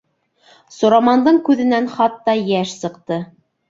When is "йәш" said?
2.45-2.77